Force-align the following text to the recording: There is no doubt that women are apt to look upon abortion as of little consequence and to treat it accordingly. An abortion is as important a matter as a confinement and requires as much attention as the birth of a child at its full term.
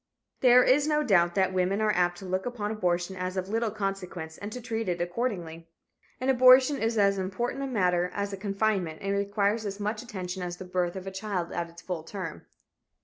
There 0.39 0.63
is 0.63 0.87
no 0.87 1.03
doubt 1.03 1.35
that 1.35 1.53
women 1.53 1.79
are 1.79 1.91
apt 1.93 2.17
to 2.17 2.25
look 2.25 2.47
upon 2.47 2.71
abortion 2.71 3.15
as 3.15 3.37
of 3.37 3.49
little 3.49 3.69
consequence 3.69 4.35
and 4.39 4.51
to 4.51 4.59
treat 4.59 4.89
it 4.89 4.99
accordingly. 4.99 5.69
An 6.19 6.27
abortion 6.27 6.79
is 6.79 6.97
as 6.97 7.19
important 7.19 7.61
a 7.61 7.67
matter 7.67 8.09
as 8.15 8.33
a 8.33 8.37
confinement 8.37 8.97
and 9.03 9.13
requires 9.15 9.63
as 9.63 9.79
much 9.79 10.01
attention 10.01 10.41
as 10.41 10.57
the 10.57 10.65
birth 10.65 10.95
of 10.95 11.05
a 11.05 11.11
child 11.11 11.51
at 11.51 11.69
its 11.69 11.83
full 11.83 12.01
term. 12.01 12.47